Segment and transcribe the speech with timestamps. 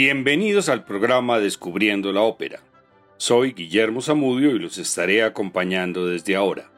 [0.00, 2.60] Bienvenidos al programa Descubriendo la Ópera.
[3.16, 6.70] Soy Guillermo Zamudio y los estaré acompañando desde ahora.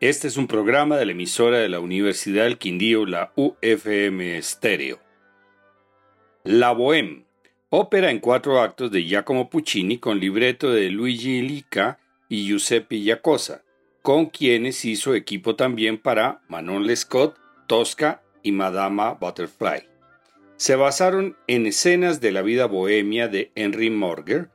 [0.00, 4.98] Este es un programa de la emisora de la Universidad del Quindío, la UFM Stereo.
[6.44, 7.24] La Bohème,
[7.68, 11.98] ópera en cuatro actos de Giacomo Puccini con libreto de Luigi Lica
[12.30, 13.64] y Giuseppe Giacosa,
[14.00, 17.36] con quienes hizo equipo también para Manon Lescaut,
[17.66, 19.95] Tosca y Madama Butterfly
[20.56, 24.48] se basaron en escenas de la vida bohemia de Henry Morger,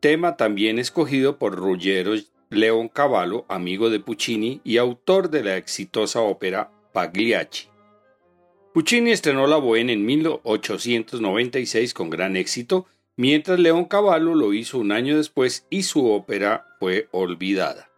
[0.00, 2.14] tema también escogido por Ruggero
[2.50, 7.68] Leon Cavallo, amigo de Puccini y autor de la exitosa ópera Pagliacci.
[8.72, 12.86] Puccini estrenó la Bohème en 1896 con gran éxito,
[13.16, 17.90] mientras León Cavallo lo hizo un año después y su ópera fue olvidada.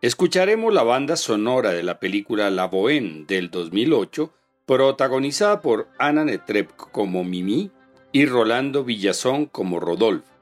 [0.00, 4.32] Escucharemos la banda sonora de la película La Bohème del 2008
[4.72, 7.70] protagonizada por Ana Netrebko como Mimi
[8.10, 10.32] y Rolando Villazón como Rodolfo.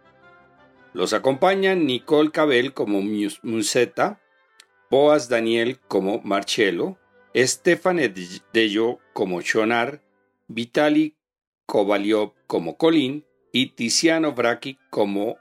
[0.92, 3.02] Los acompañan Nicole Cabel como
[3.42, 4.20] Musetta,
[4.88, 6.96] Boas Daniel como Marcello,
[7.34, 8.14] Stefane
[8.52, 10.00] Dello como Chonar,
[10.46, 11.16] Vitali
[11.66, 15.38] Kovaliov como Colín y Tiziano Bracchi como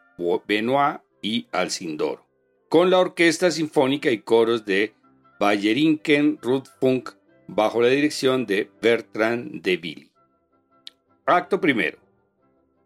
[0.48, 2.26] Benoit y Alcindoro,
[2.70, 4.96] con la Orquesta Sinfónica y coros de
[5.40, 7.19] Bayerinken, Ruth Funk,
[7.56, 10.12] bajo la dirección de Bertrand de Billy.
[11.26, 11.98] Acto primero.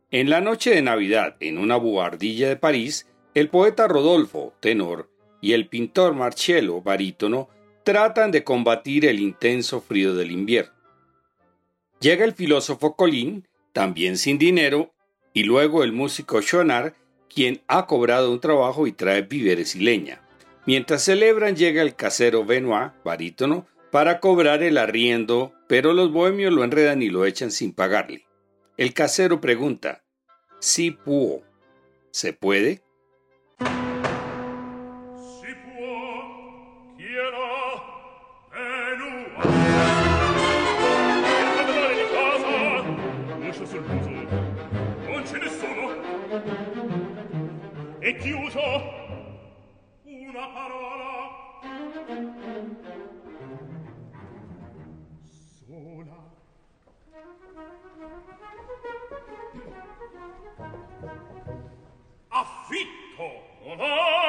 [0.10, 5.10] En la noche de Navidad, en una buhardilla de París, el poeta Rodolfo, tenor,
[5.42, 7.50] y el pintor Marcello, barítono,
[7.84, 10.72] tratan de combatir el intenso frío del invierno.
[12.00, 14.94] Llega el filósofo Colín, también sin dinero,
[15.34, 16.94] y luego el músico Chonard,
[17.28, 20.22] quien ha cobrado un trabajo y trae víveres y leña.
[20.66, 26.64] Mientras celebran llega el casero Benoit, barítono, para cobrar el arriendo, pero los bohemios lo
[26.64, 28.26] enredan y lo echan sin pagarle.
[28.76, 30.04] El casero pregunta,
[30.60, 31.44] si può,
[32.10, 32.82] ¿se puede?
[48.02, 49.03] e chiuso
[62.30, 64.24] Affitto non ha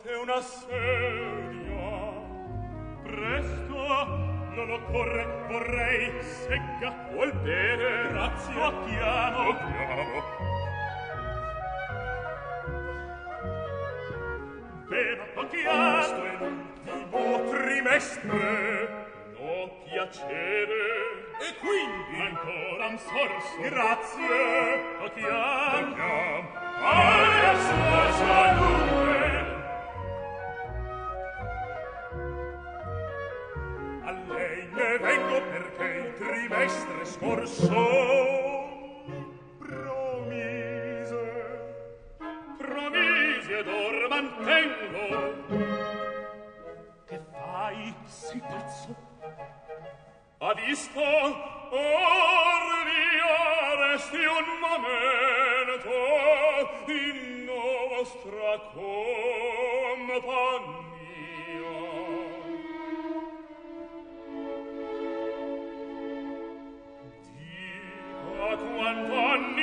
[0.00, 1.88] Date una sedia
[3.02, 4.06] Presto
[4.54, 7.08] non occorre, vorrei secca!
[7.12, 9.54] vuol bene Grazie, lo piano!
[9.54, 9.58] piano!
[9.58, 10.22] chiamo
[14.88, 19.09] Beva, lo chiamo Questo è l'ultimo trimestre
[19.50, 20.80] può piacere
[21.40, 22.20] e quindi?
[22.20, 23.60] Ancora un sorso.
[23.60, 24.98] Grazie.
[24.98, 26.46] Tocchiam tocchiam
[26.82, 29.28] alla sua salute.
[34.04, 37.88] A lei ne vengo perché il trimestre scorso
[39.58, 41.18] promise
[42.56, 45.08] promise ed or mantengo
[47.06, 49.09] che fai sei pazzo
[50.42, 51.70] ha visto orvi
[53.76, 55.92] resti un momento
[56.90, 59.18] in nostra compagnia.
[67.36, 69.60] Dica quant'annia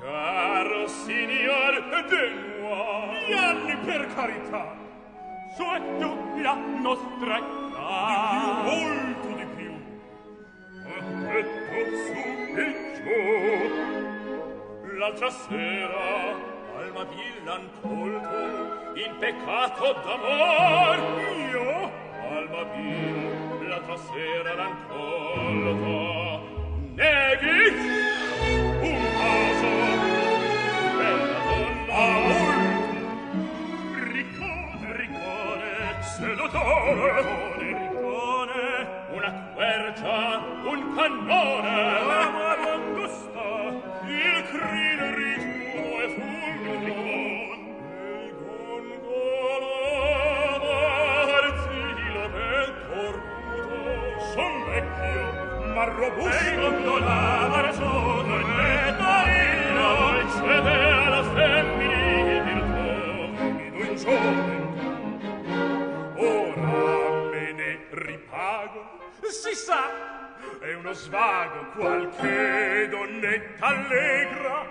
[0.00, 2.02] caro signor de
[2.60, 4.71] noi gli anni per carità
[5.56, 7.52] sotto la nostra età.
[8.32, 9.72] Di più, molto di più.
[10.84, 12.20] Eh, eh, Aspetto su
[12.54, 13.18] peggio.
[14.98, 16.04] L'altra sera,
[16.76, 18.38] Alma Villan colto,
[18.94, 20.98] in peccato d'amor,
[21.50, 21.90] io,
[22.30, 26.40] Alma Villan, l'altra sera l'han colto.
[26.94, 28.01] Neghi!
[36.52, 37.88] Pistole,
[39.14, 40.16] una quercia,
[40.64, 41.76] un cannone,
[42.06, 43.48] la mangosta,
[44.04, 46.92] il crino rigiuno e fulmine,
[48.26, 48.34] il
[48.68, 49.72] gongolo,
[51.40, 55.24] arzilo del cornuto, vecchio,
[55.72, 62.84] ma robusto, e gondolava ragione, e tarina, dolce della femminile virtù,
[63.40, 64.51] in un giorno,
[69.32, 69.88] si sa,
[70.60, 74.66] è uno svago qualche donnetta allegra,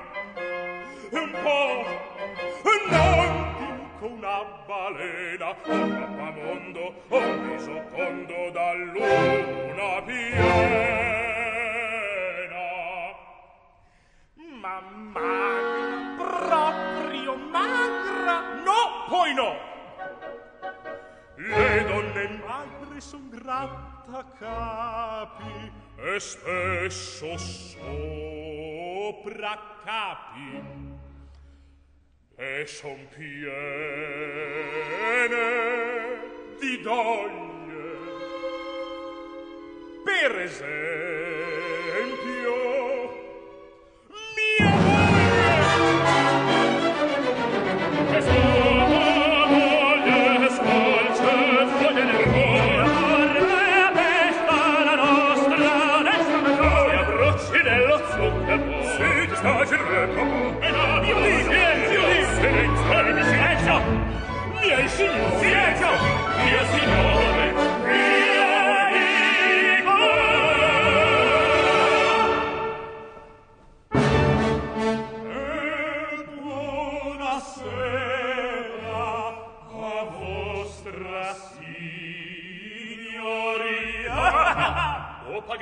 [1.10, 1.84] un po',
[2.92, 10.30] non dico una balena, un mappamondo, un viso tondo da luna piena.
[14.62, 19.56] Ma magra, proprio magra, no, poi no!
[21.36, 23.28] Le donne magre son
[24.12, 28.78] senza capi e spesso sopra
[29.86, 30.90] capi.
[32.36, 33.40] E son piene
[36.60, 38.00] di doglie.
[40.04, 41.21] Per esempio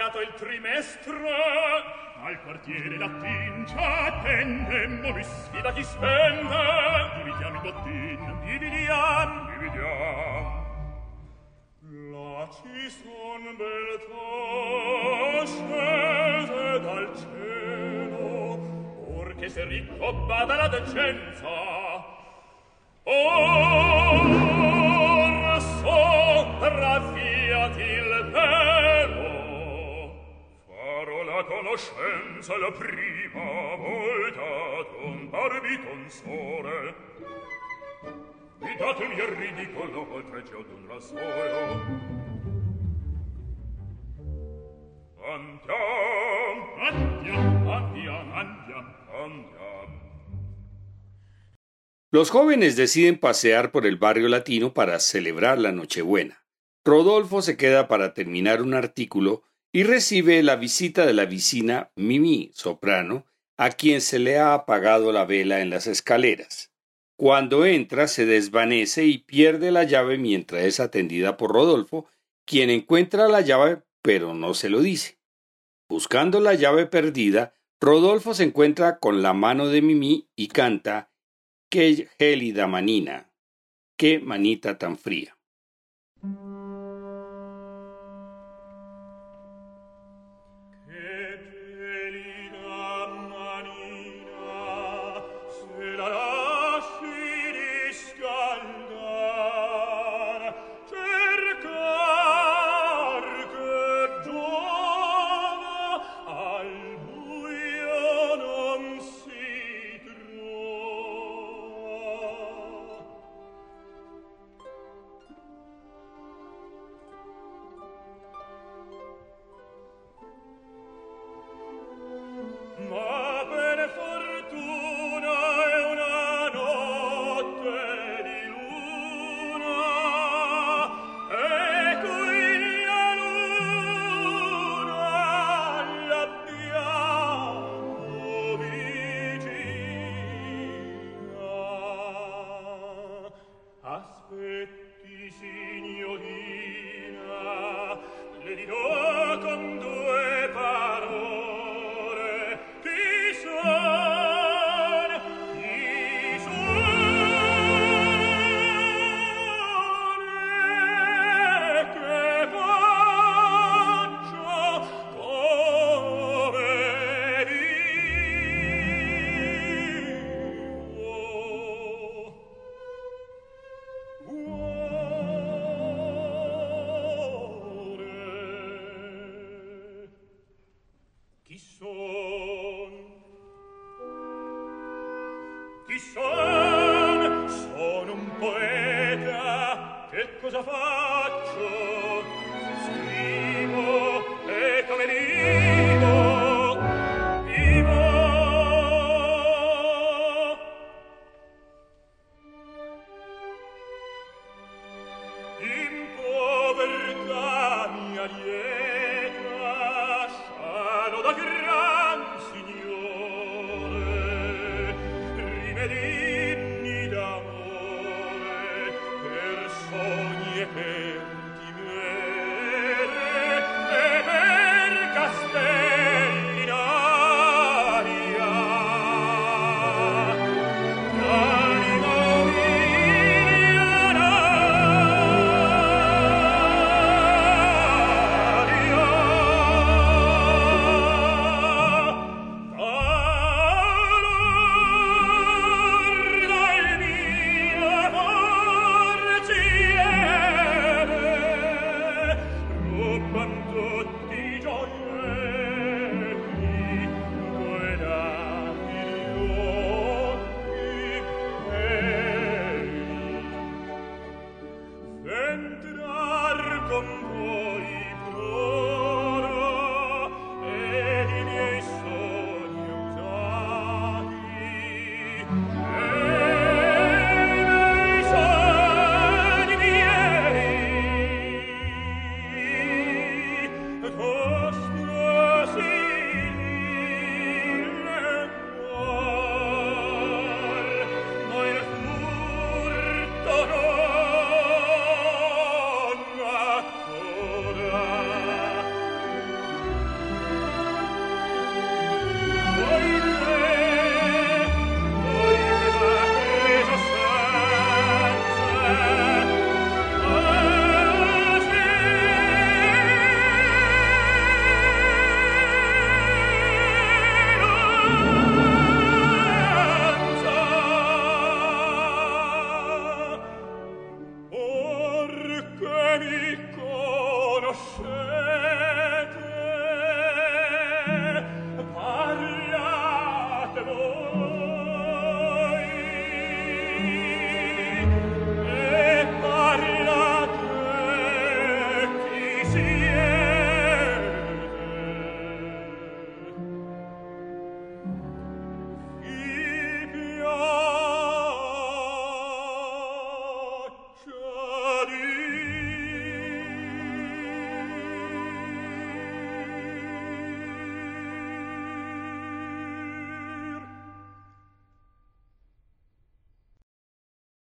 [0.10, 1.14] passato il trimestre
[2.22, 6.58] al quartiere latin ci attendemmo mi sfida chi spende.
[7.18, 10.68] Dividiamo i bottin dividiamo dividiamo.
[12.12, 18.60] Là ci son beltà scese dal cielo
[19.16, 21.48] or che se ricco bada la decenza.
[23.04, 24.50] Or
[25.62, 28.79] so trafiati il pezzo
[52.12, 56.44] Los jóvenes deciden pasear por el barrio latino para celebrar la Nochebuena.
[56.84, 62.52] Rodolfo se queda para terminar un artículo y recibe la visita de la vicina Mimi,
[62.54, 63.26] soprano,
[63.58, 66.72] a quien se le ha apagado la vela en las escaleras.
[67.18, 72.08] Cuando entra se desvanece y pierde la llave mientras es atendida por Rodolfo,
[72.46, 75.20] quien encuentra la llave pero no se lo dice.
[75.90, 81.12] Buscando la llave perdida, Rodolfo se encuentra con la mano de Mimi y canta
[81.70, 83.32] Qué gélida manina,
[83.98, 85.39] qué manita tan fría.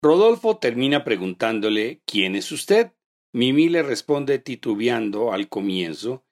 [0.05, 2.91] Rodolfo termina preguntándole ¿Quién es usted?
[3.33, 6.25] Mimi le responde titubeando al comienzo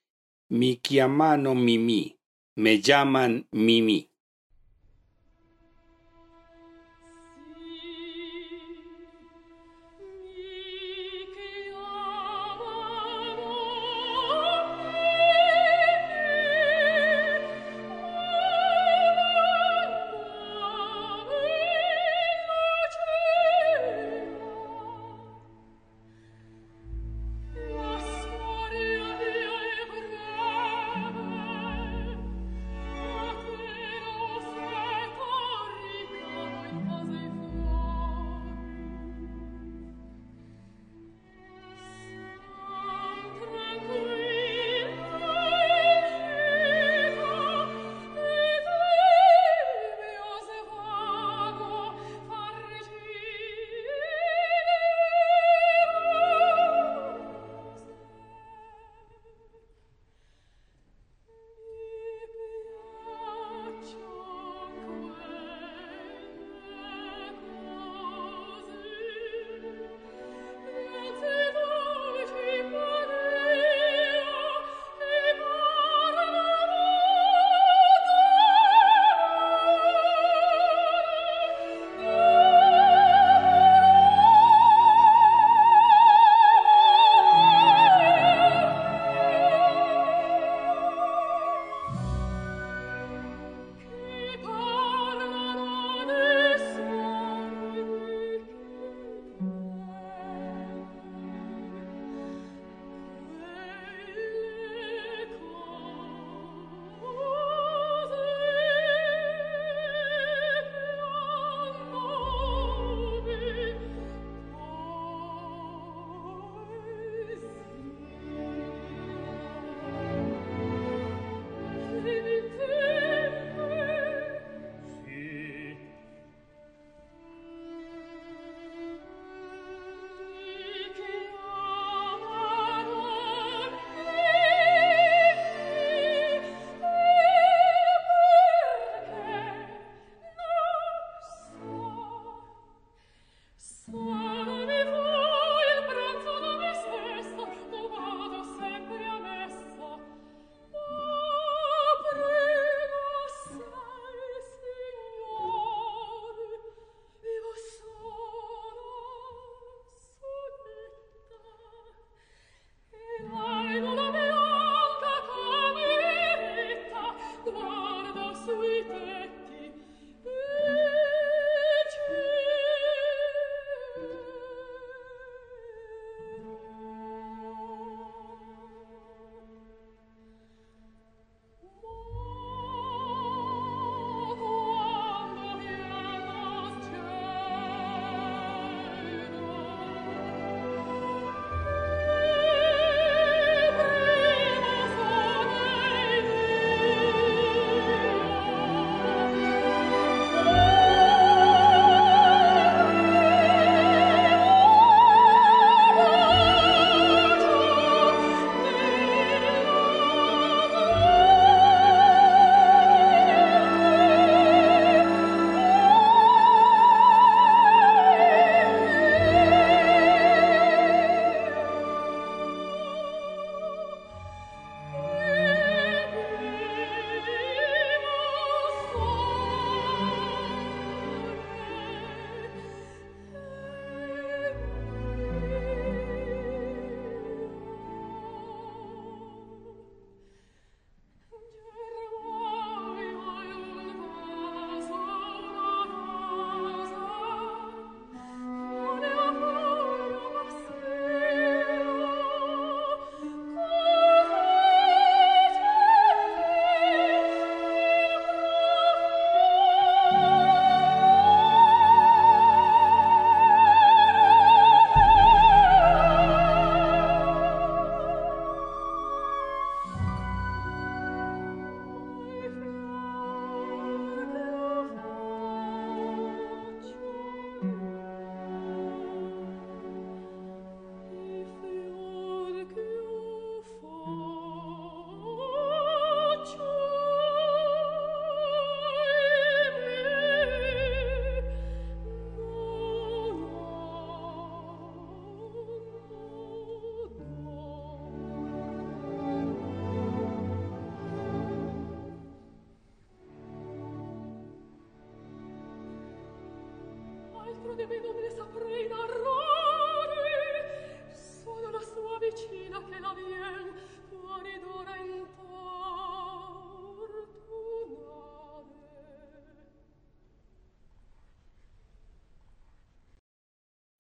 [0.50, 2.18] Mi chiamano Mimi.
[2.56, 4.09] Me llaman Mimi.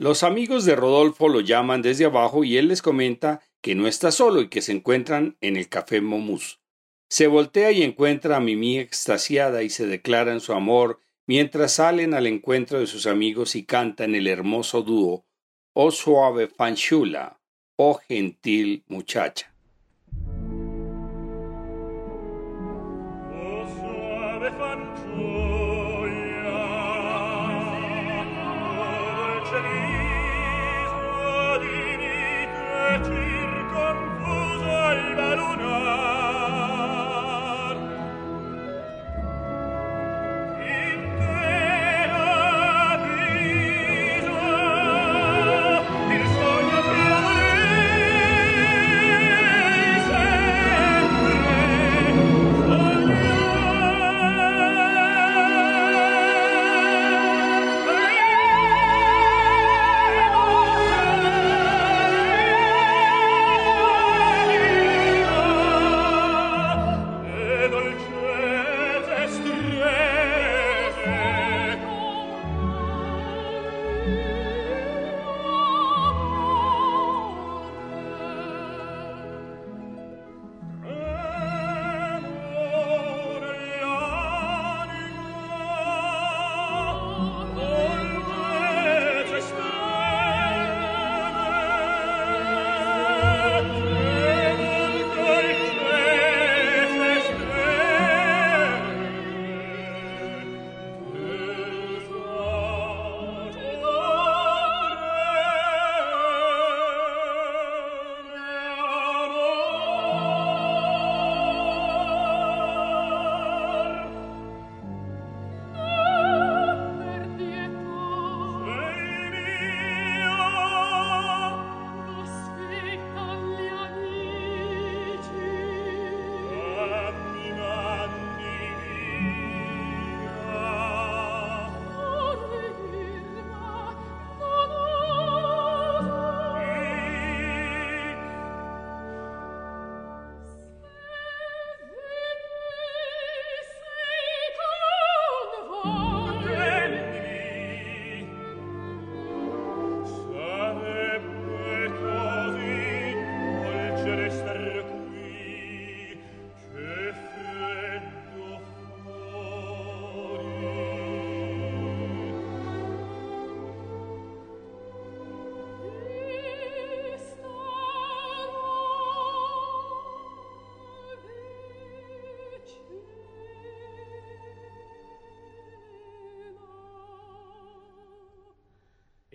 [0.00, 4.10] Los amigos de Rodolfo lo llaman desde abajo y él les comenta que no está
[4.10, 6.58] solo y que se encuentran en el café Momus.
[7.10, 12.26] Se voltea y encuentra a Mimi extasiada y se declaran su amor mientras salen al
[12.26, 15.26] encuentro de sus amigos y cantan el hermoso dúo
[15.74, 17.38] Oh suave fanchula,
[17.76, 19.49] oh gentil muchacha.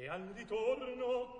[0.07, 1.34] al ritorno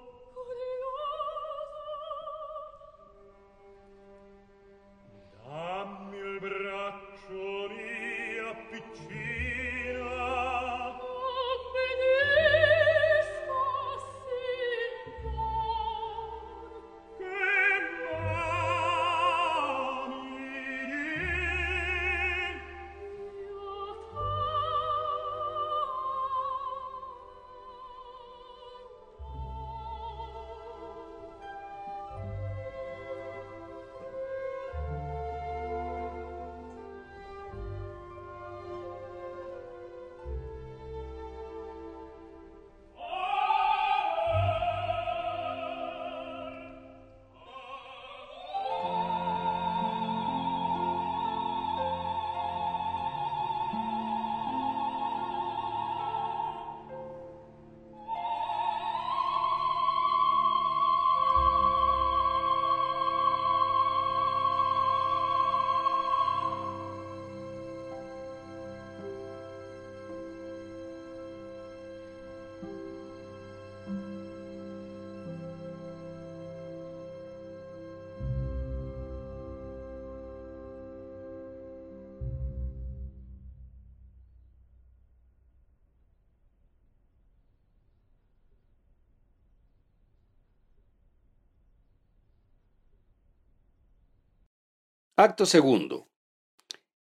[95.18, 96.10] Acto segundo.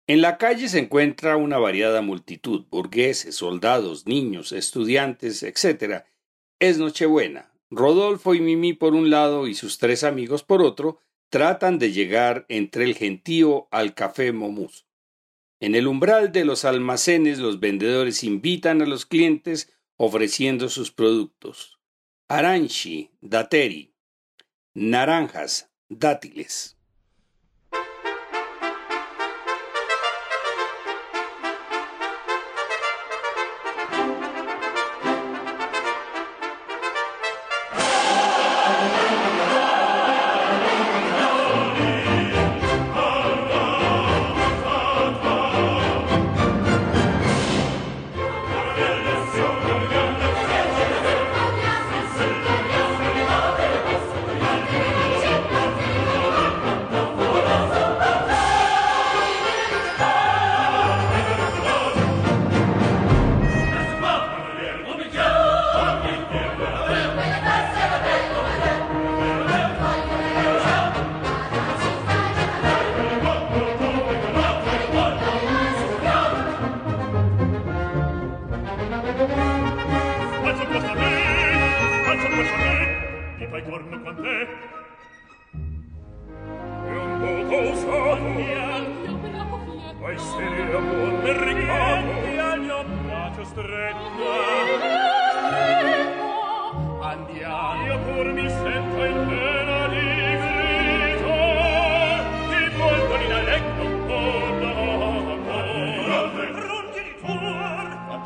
[0.05, 6.03] En la calle se encuentra una variada multitud, burgueses, soldados, niños, estudiantes, etc.
[6.59, 7.51] Es Nochebuena.
[7.71, 10.99] Rodolfo y Mimi por un lado y sus tres amigos por otro
[11.29, 14.85] tratan de llegar entre el gentío al café Momus.
[15.59, 21.79] En el umbral de los almacenes los vendedores invitan a los clientes ofreciendo sus productos.
[22.27, 23.95] aranchi, dateri,
[24.75, 26.77] naranjas, dátiles.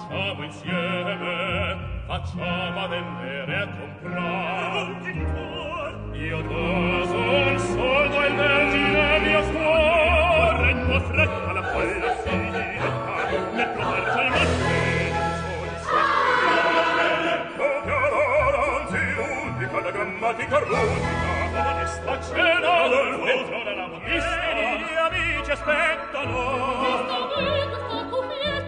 [0.08, 4.96] facciamo insieme, facciamo a vendere a comprare.
[6.14, 13.70] Io doso il soldo e vergine mio cuore, Renno fretta la folla si diretta, nel
[13.70, 15.26] proverso il mattino.
[19.78, 26.36] La grammatica rudica, onesta cena del volto della modista, gli amici aspettano.
[26.80, 28.67] Questa vita sta completa,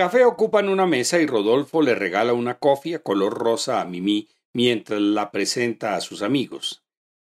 [0.00, 4.98] café ocupan una mesa y Rodolfo le regala una cofia color rosa a Mimi mientras
[4.98, 6.82] la presenta a sus amigos.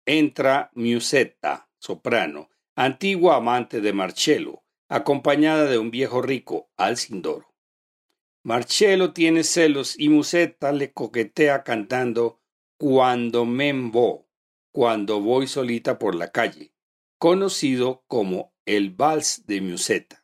[0.05, 7.55] Entra Musetta, soprano, antigua amante de Marcello, acompañada de un viejo rico, Alcindoro.
[8.43, 12.43] Marcello tiene celos y Musetta le coquetea cantando
[12.77, 14.29] Cuando me vo,
[14.71, 16.75] cuando voy solita por la calle,
[17.17, 20.20] conocido como el vals de Musetta.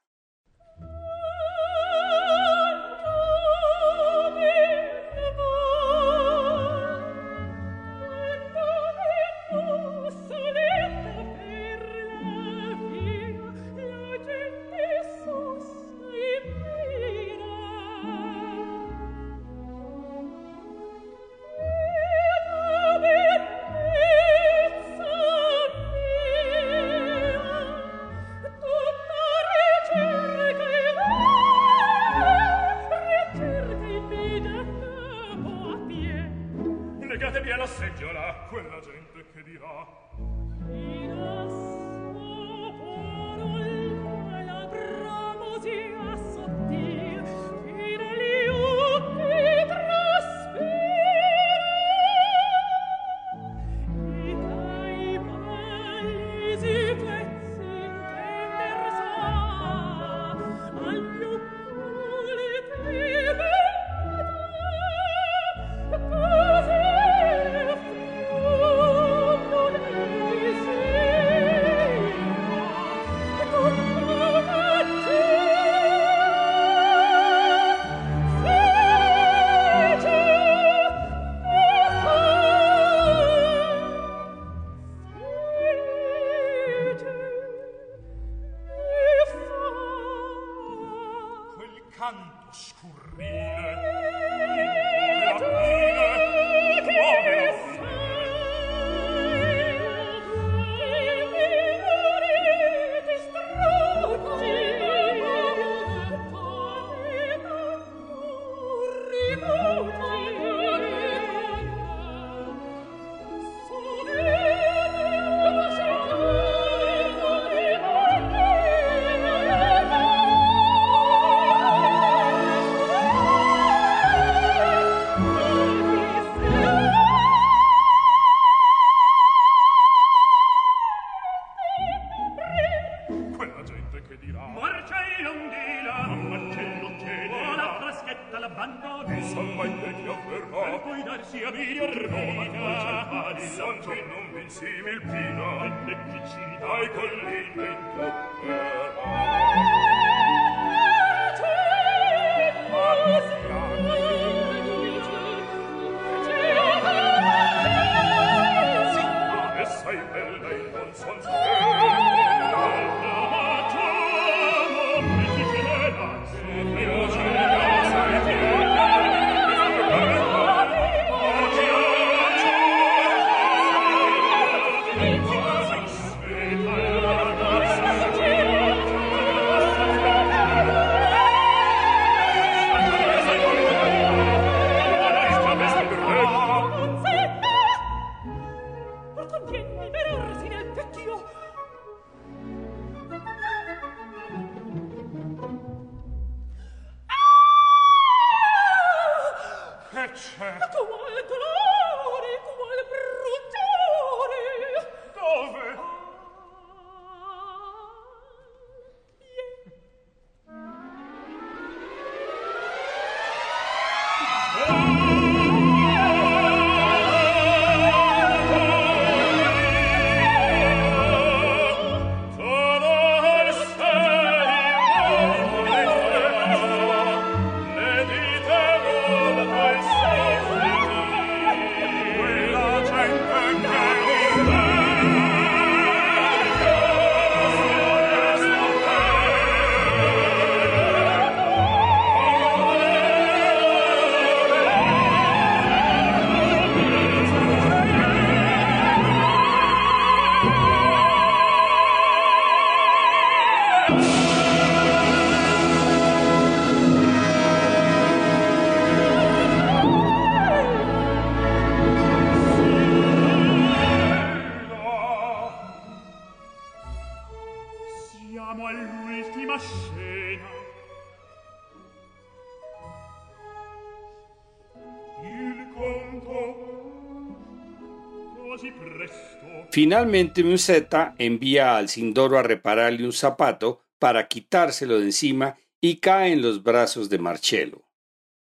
[279.77, 286.33] Finalmente Musetta envía al Sindoro a repararle un zapato para quitárselo de encima y cae
[286.33, 287.83] en los brazos de Marcello.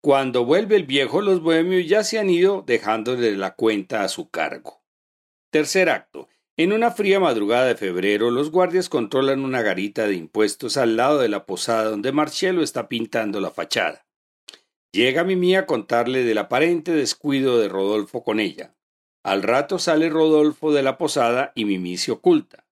[0.00, 4.30] Cuando vuelve el viejo, los bohemios ya se han ido dejándole la cuenta a su
[4.30, 4.84] cargo.
[5.50, 6.28] Tercer acto.
[6.56, 11.18] En una fría madrugada de febrero, los guardias controlan una garita de impuestos al lado
[11.18, 14.06] de la posada donde Marcello está pintando la fachada.
[14.92, 18.75] Llega Mimi a contarle del aparente descuido de Rodolfo con ella.
[19.26, 22.64] Al rato sale Rodolfo de la posada y Mimi se oculta.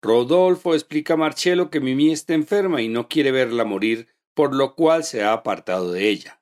[0.00, 4.76] Rodolfo explica a Marcello que Mimi está enferma y no quiere verla morir, por lo
[4.76, 6.40] cual se ha apartado de ella.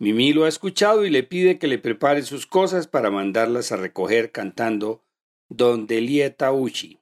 [0.00, 3.76] Mimi lo ha escuchado y le pide que le prepare sus cosas para mandarlas a
[3.76, 5.04] recoger cantando
[5.48, 6.98] Donde lieta Uchi,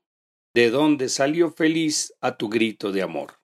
[0.52, 3.40] de donde salió feliz a tu grito de amor.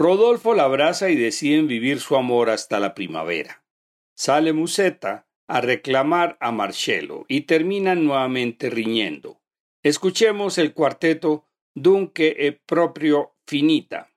[0.00, 3.64] Rodolfo la abraza y deciden vivir su amor hasta la primavera.
[4.14, 9.40] Sale Musetta a reclamar a Marcello y terminan nuevamente riñendo.
[9.82, 14.12] Escuchemos el cuarteto Dunque e proprio finita.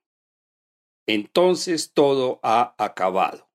[1.08, 3.51] Entonces todo ha acabado.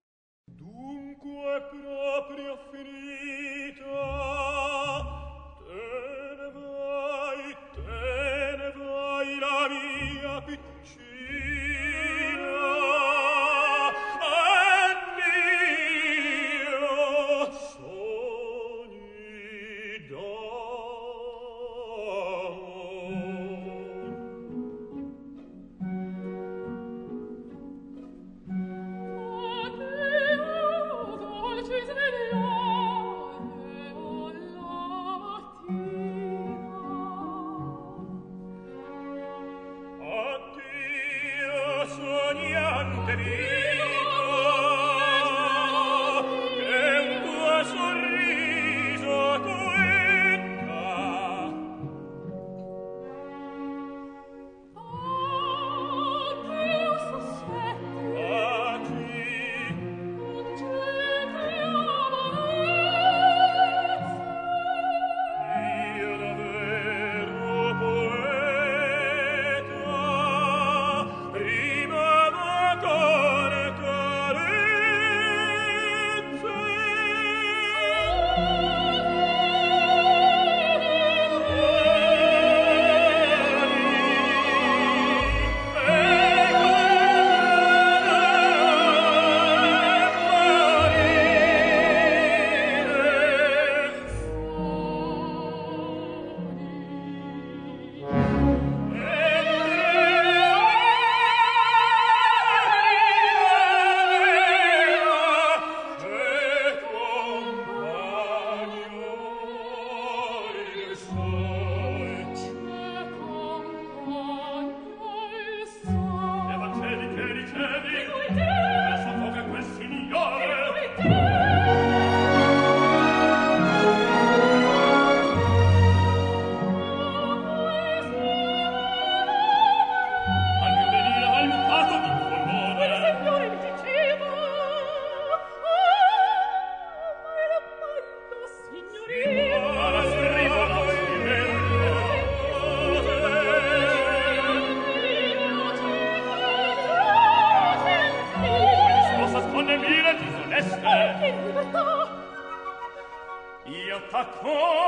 [154.16, 154.85] a cuore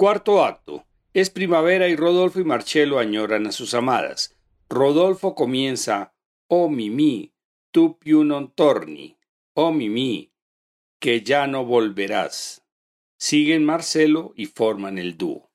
[0.00, 0.86] Cuarto acto.
[1.12, 4.34] Es primavera y Rodolfo y Marcello añoran a sus amadas.
[4.70, 6.14] Rodolfo comienza
[6.46, 7.34] Oh Mimi,
[7.70, 9.18] tu più non torni.
[9.52, 10.32] Oh Mimi,
[10.98, 12.64] que ya no volverás.
[13.18, 15.49] Siguen Marcelo y forman el dúo.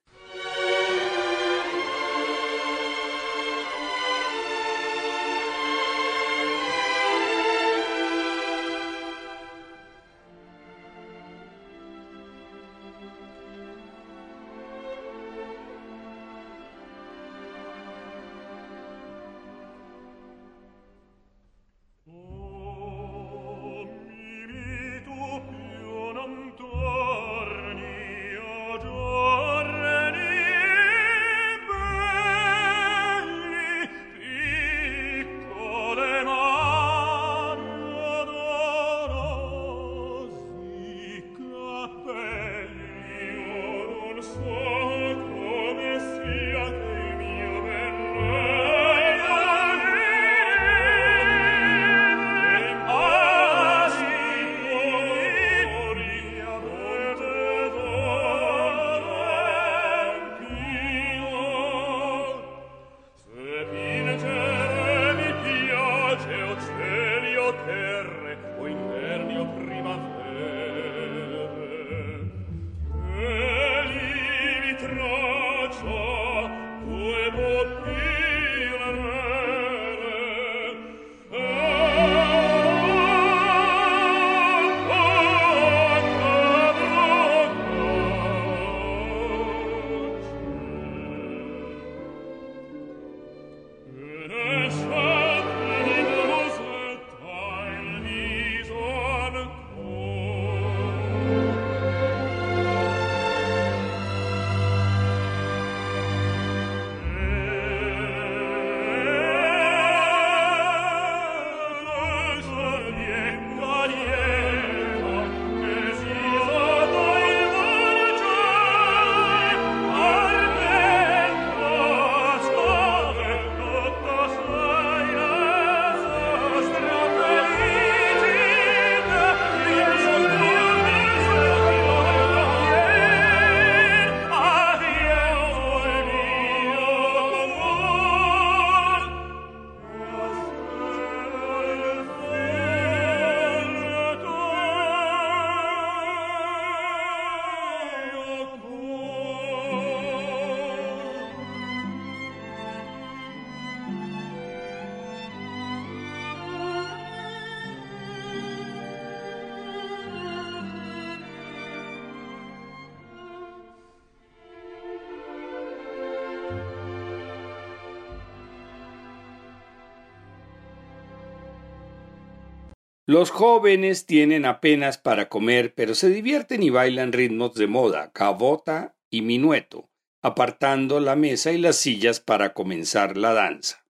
[173.08, 178.96] Los jóvenes tienen apenas para comer, pero se divierten y bailan ritmos de moda, cabota
[179.10, 179.88] y minueto,
[180.22, 183.85] apartando la mesa y las sillas para comenzar la danza.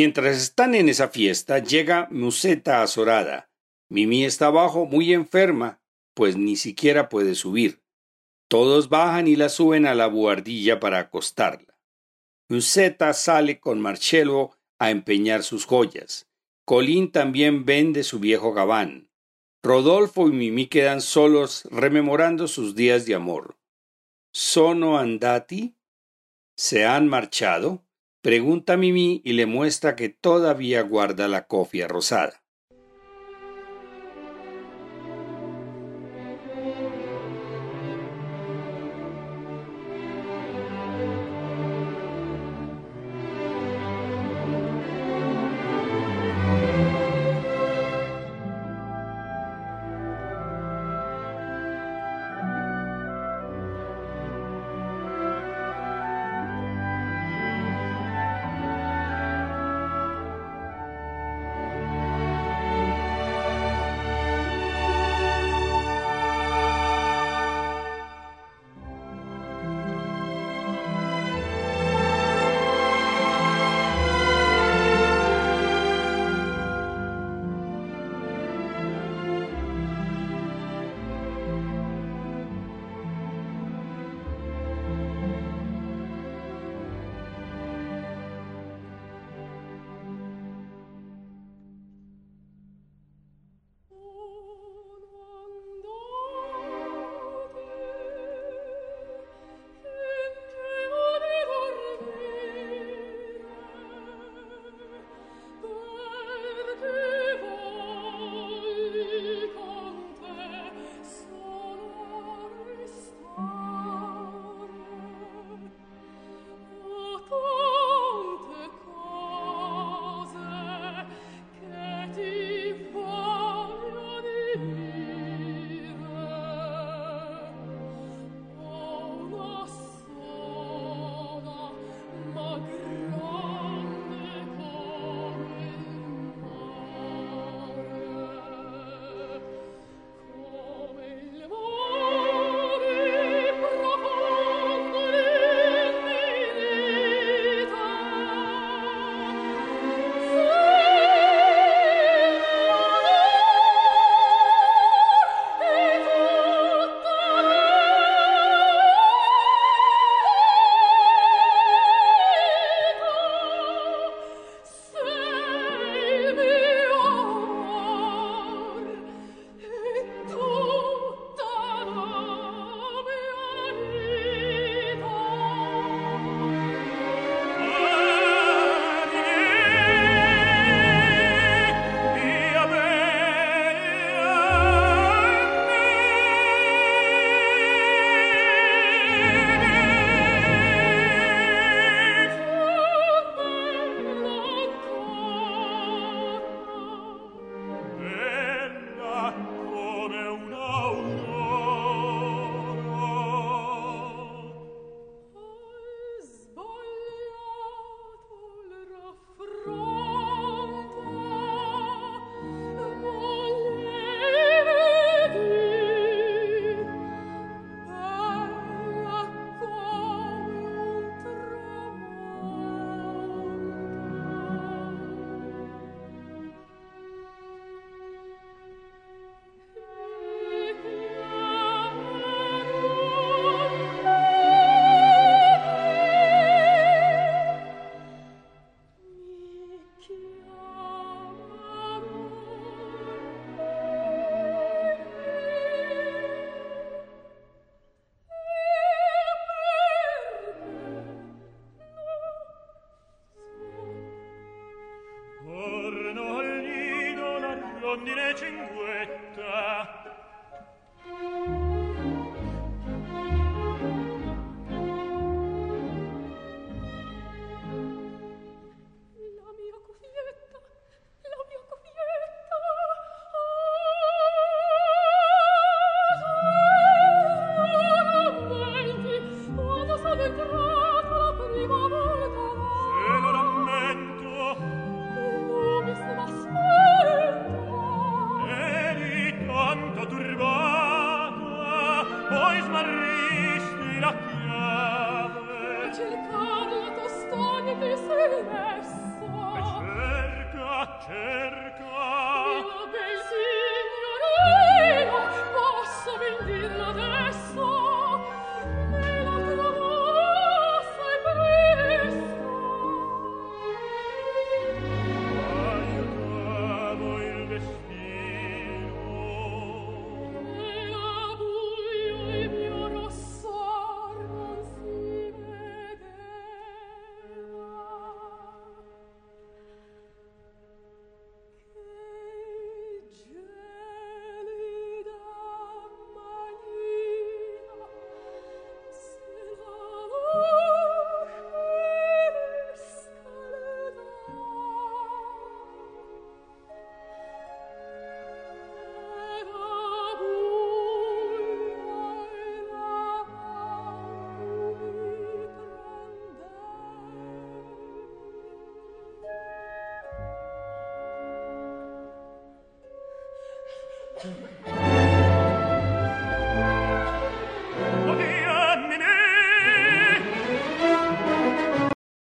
[0.00, 3.50] Mientras están en esa fiesta, llega Museta Azorada,
[3.88, 5.82] Mimi está abajo muy enferma,
[6.14, 7.82] pues ni siquiera puede subir.
[8.46, 11.80] Todos bajan y la suben a la buhardilla para acostarla.
[12.48, 16.28] Luceta sale con Marcello a empeñar sus joyas.
[16.64, 19.10] Colín también vende su viejo gabán.
[19.64, 23.58] Rodolfo y Mimi quedan solos rememorando sus días de amor.
[24.32, 25.74] ¿Sono andati?
[26.56, 27.82] ¿Se han marchado?
[28.20, 32.44] Pregunta Mimi y le muestra que todavía guarda la cofia rosada.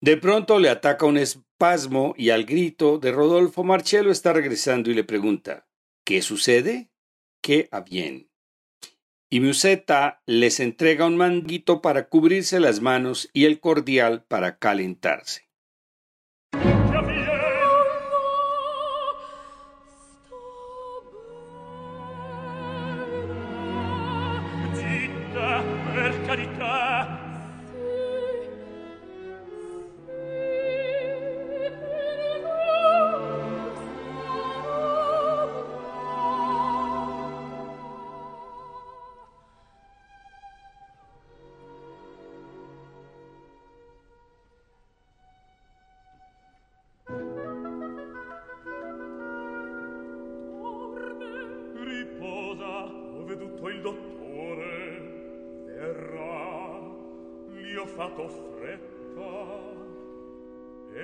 [0.04, 4.94] De pronto le ataca un espasmo y al grito de Rodolfo Marcello está regresando y
[4.94, 5.66] le pregunta
[6.04, 6.90] ¿Qué sucede?
[7.40, 8.28] ¿Qué a bien?
[9.30, 15.48] Y Musetta les entrega un manguito para cubrirse las manos y el cordial para calentarse.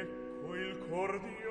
[0.00, 1.49] ecco il cor di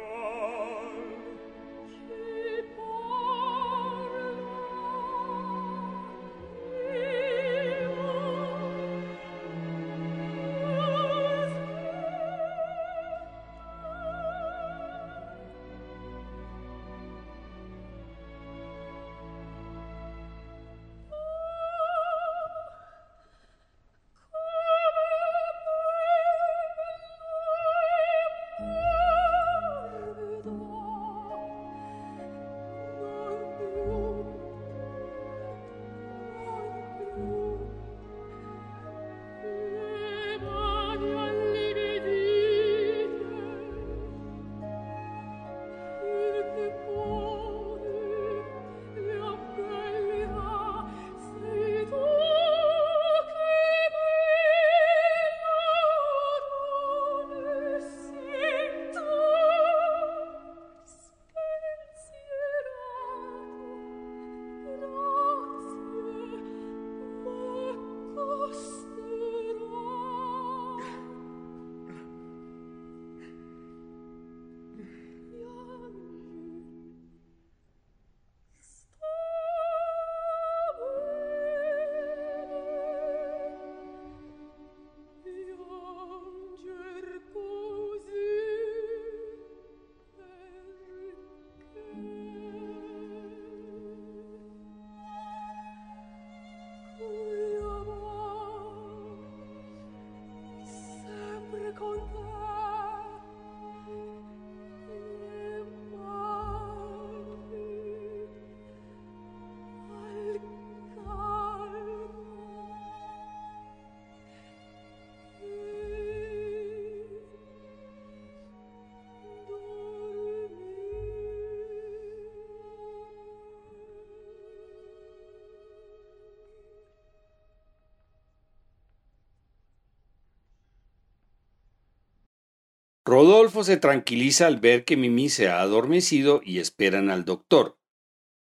[133.10, 137.80] Rodolfo se tranquiliza al ver que Mimi se ha adormecido y esperan al doctor.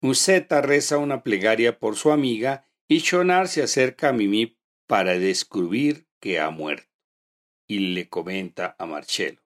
[0.01, 6.07] Musetta reza una plegaria por su amiga y Chonar se acerca a Mimi para descubrir
[6.19, 6.89] que ha muerto.
[7.67, 9.43] Y le comenta a Marcelo.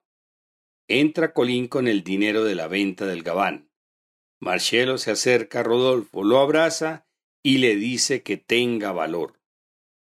[0.88, 3.70] Entra Colín con el dinero de la venta del gabán.
[4.40, 7.06] Marcelo se acerca a Rodolfo, lo abraza
[7.42, 9.38] y le dice que tenga valor.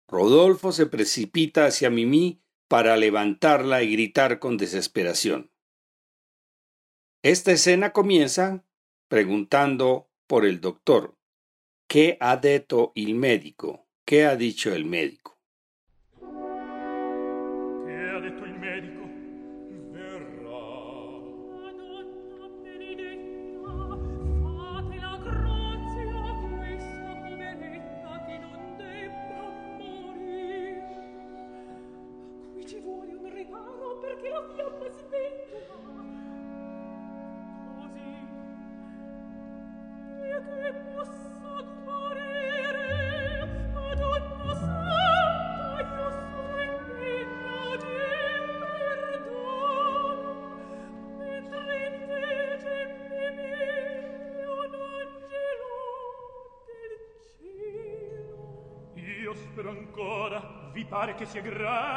[0.08, 5.52] Rodolfo se precipita hacia Mimi para levantarla y gritar con desesperación.
[7.24, 8.64] Esta escena comienza
[9.08, 11.18] preguntando por el doctor.
[11.88, 13.88] ¿Qué ha detto el médico?
[14.06, 15.35] ¿Qué ha dicho el médico?
[61.42, 61.95] grazie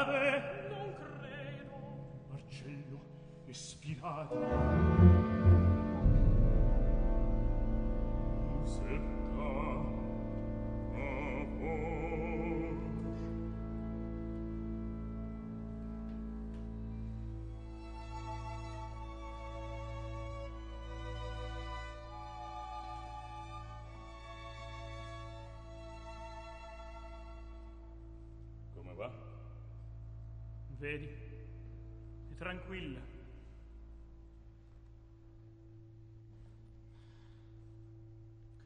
[30.78, 31.06] Vedi?
[31.06, 33.00] È tranquilla.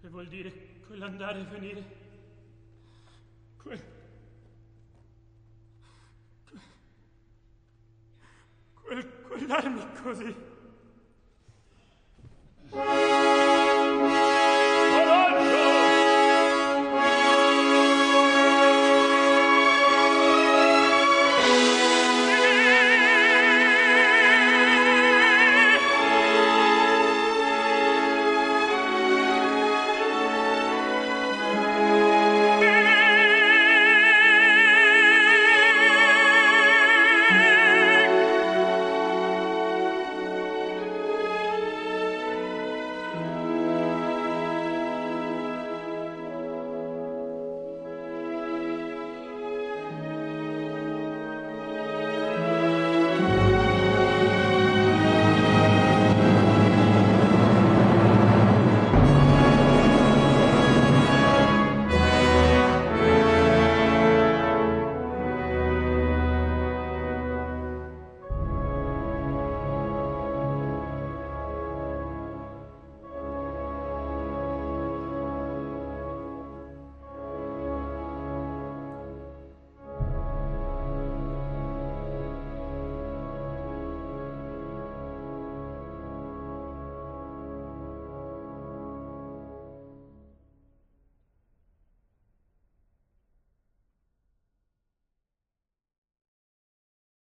[0.00, 0.52] Che vuol dire
[0.86, 1.84] quell'andare e venire?
[3.56, 3.82] Quel...
[8.74, 9.20] Quel...
[9.22, 10.50] quell'armi così...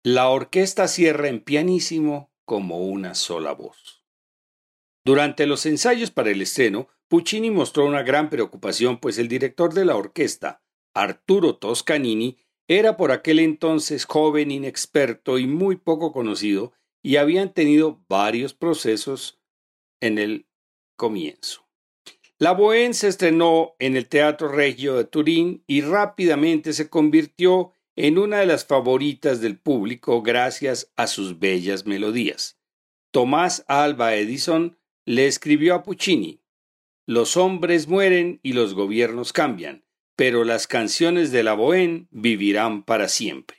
[0.05, 4.05] La orquesta cierra en pianísimo como una sola voz.
[5.05, 9.85] Durante los ensayos para el estreno, Puccini mostró una gran preocupación, pues el director de
[9.85, 10.61] la orquesta,
[10.93, 12.37] Arturo Toscanini,
[12.67, 19.41] era por aquel entonces joven, inexperto y muy poco conocido, y habían tenido varios procesos
[20.01, 20.49] en el
[20.97, 21.69] comienzo.
[22.39, 28.19] La Bohème se estrenó en el Teatro Regio de Turín y rápidamente se convirtió en
[28.19, 32.59] una de las favoritas del público gracias a sus bellas melodías.
[33.11, 36.41] Tomás Alba Edison le escribió a Puccini,
[37.07, 39.85] Los hombres mueren y los gobiernos cambian,
[40.17, 43.59] pero las canciones de la Bohème vivirán para siempre.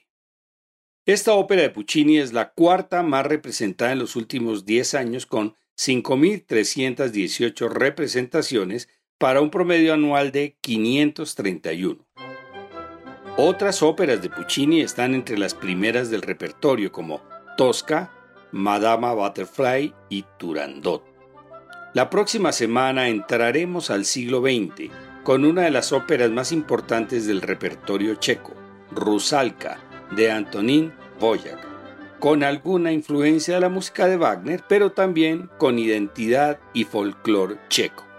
[1.06, 5.56] Esta ópera de Puccini es la cuarta más representada en los últimos 10 años con
[5.78, 12.08] 5.318 representaciones para un promedio anual de 531.
[13.36, 17.24] Otras óperas de Puccini están entre las primeras del repertorio como
[17.58, 18.12] Tosca,
[18.52, 21.04] Madama Butterfly y Turandot.
[21.96, 24.92] La próxima semana entraremos al siglo XX
[25.24, 28.54] con una de las óperas más importantes del repertorio checo,
[28.92, 29.80] Rusalka,
[30.12, 31.58] de Antonín Boyac,
[32.20, 38.13] con alguna influencia de la música de Wagner, pero también con identidad y folclore checo.